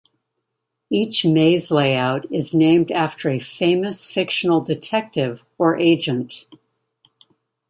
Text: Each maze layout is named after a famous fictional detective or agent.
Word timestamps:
Each 0.89 1.25
maze 1.25 1.69
layout 1.69 2.25
is 2.33 2.55
named 2.55 2.91
after 2.91 3.29
a 3.29 3.37
famous 3.37 4.09
fictional 4.11 4.59
detective 4.59 5.43
or 5.59 5.77
agent. 5.77 6.47